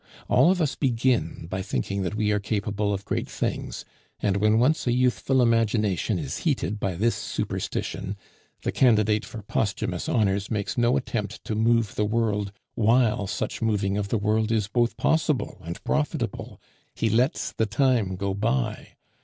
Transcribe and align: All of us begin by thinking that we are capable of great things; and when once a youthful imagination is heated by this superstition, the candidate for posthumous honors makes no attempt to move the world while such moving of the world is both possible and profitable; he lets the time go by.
All 0.27 0.49
of 0.49 0.59
us 0.59 0.73
begin 0.73 1.45
by 1.47 1.61
thinking 1.61 2.01
that 2.01 2.15
we 2.15 2.31
are 2.31 2.39
capable 2.39 2.91
of 2.91 3.05
great 3.05 3.29
things; 3.29 3.85
and 4.19 4.35
when 4.37 4.57
once 4.57 4.87
a 4.87 4.91
youthful 4.91 5.43
imagination 5.43 6.17
is 6.17 6.39
heated 6.39 6.79
by 6.79 6.95
this 6.95 7.13
superstition, 7.13 8.17
the 8.63 8.71
candidate 8.71 9.23
for 9.25 9.43
posthumous 9.43 10.09
honors 10.09 10.49
makes 10.49 10.75
no 10.75 10.97
attempt 10.97 11.43
to 11.43 11.53
move 11.53 11.93
the 11.93 12.05
world 12.05 12.51
while 12.73 13.27
such 13.27 13.61
moving 13.61 13.95
of 13.95 14.07
the 14.07 14.17
world 14.17 14.51
is 14.51 14.67
both 14.67 14.97
possible 14.97 15.61
and 15.63 15.83
profitable; 15.83 16.59
he 16.95 17.07
lets 17.07 17.51
the 17.51 17.67
time 17.67 18.15
go 18.15 18.33
by. 18.33 18.95